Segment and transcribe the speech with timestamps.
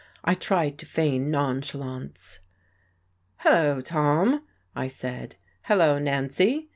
[0.23, 2.39] I tried to feign nonchalance.
[3.37, 4.41] "Hello, Tom,"
[4.75, 5.35] I said.
[5.65, 6.69] "Hello, Nancy.